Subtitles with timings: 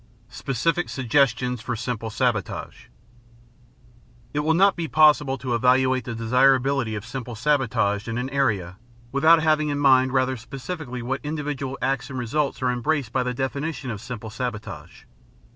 [0.31, 2.89] SPECIFIC SUGGESTIONS FOR SIMPLE SABOTAGE
[4.33, 8.77] It will not be possible to evaluate the desirability of simple sabotage in an area
[9.11, 13.35] without having in mind rather specifically what individual acts and results are embraced by the
[13.35, 15.03] definition of simple sabotage.